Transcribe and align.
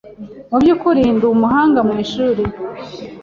Mu 0.49 0.57
by’ukuri, 0.61 1.01
ndi 1.15 1.25
umuhanga 1.33 1.79
mu 1.87 1.93
ishuri. 2.03 2.43